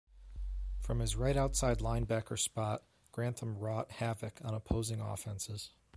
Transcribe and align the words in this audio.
From 0.79 0.97
his 0.97 1.15
right 1.15 1.37
outside 1.37 1.77
linebacker 1.77 2.39
spot, 2.39 2.81
Grantham 3.11 3.59
wrought 3.59 3.91
havoc 3.91 4.39
on 4.43 4.55
opposing 4.55 4.99
offenses. 4.99 5.73